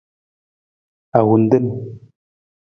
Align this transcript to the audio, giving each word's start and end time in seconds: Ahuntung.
Ahuntung. 1.17 1.69